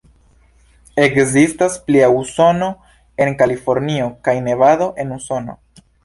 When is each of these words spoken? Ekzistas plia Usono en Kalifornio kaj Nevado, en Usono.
Ekzistas 1.01 1.75
plia 1.89 2.07
Usono 2.21 2.69
en 3.25 3.31
Kalifornio 3.41 4.07
kaj 4.29 4.35
Nevado, 4.47 4.89
en 5.05 5.13
Usono. 5.19 5.55